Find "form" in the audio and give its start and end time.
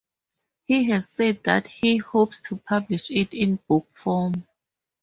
3.93-4.47